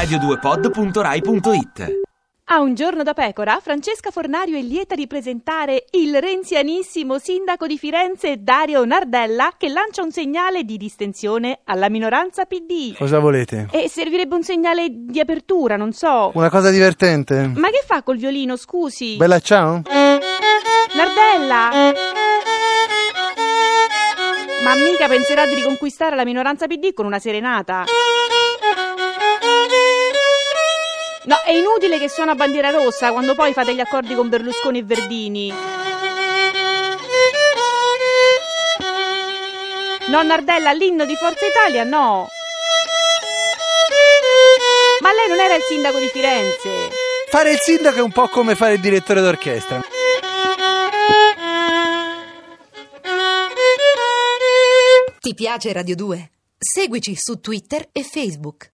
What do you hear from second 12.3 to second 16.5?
PD. Cosa volete? E servirebbe un segnale di apertura, non so. Una